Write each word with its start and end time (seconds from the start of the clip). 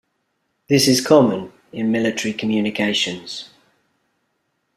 This 0.67 0.87
is 0.87 0.99
common 0.99 1.53
in 1.71 1.91
military 1.91 2.33
communications. 2.33 3.51